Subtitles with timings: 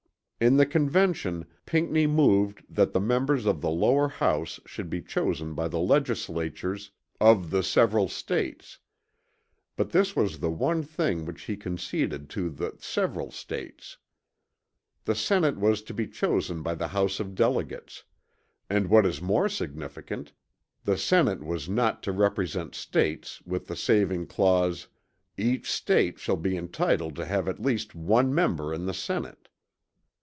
[0.43, 5.53] In the Convention Pinckney moved that the members of the lower House should be chosen
[5.53, 6.89] by the legislatures
[7.19, 8.79] "of the several States";
[9.75, 13.97] but this was the one thing which he conceded to "the several States."
[15.05, 18.03] The Senate was to be chosen by the House of Delegates;
[18.67, 20.31] and what is more significant,
[20.83, 24.87] the Senate was not to represent States, with the saving clause,
[25.37, 29.37] "Each State shall be entitled to have at least one member in the Senate."